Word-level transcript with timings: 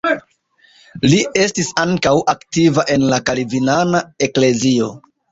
Li 1.09 1.17
estis 1.41 1.67
ankaŭ 1.83 2.13
aktiva 2.33 2.85
en 2.93 3.05
la 3.11 3.19
kalvinana 3.27 4.01
eklezio. 4.29 4.89